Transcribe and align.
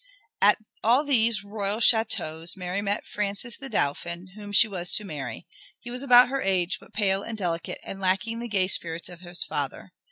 At 0.41 0.57
all 0.83 1.03
these 1.03 1.43
royal 1.43 1.77
châteaux 1.77 2.57
Mary 2.57 2.81
met 2.81 3.05
Francis 3.05 3.55
the 3.57 3.69
Dauphin, 3.69 4.29
whom 4.35 4.51
she 4.51 4.67
was 4.67 4.91
to 4.93 5.03
marry. 5.03 5.45
He 5.79 5.91
was 5.91 6.01
about 6.01 6.29
her 6.29 6.41
age, 6.41 6.79
but 6.79 6.91
pale 6.91 7.21
and 7.21 7.37
delicate, 7.37 7.77
and 7.83 8.01
lacking 8.01 8.39
the 8.39 8.47
gay 8.47 8.67
spirits 8.67 9.09
of 9.09 9.21
his 9.21 9.43
father. 9.43 9.91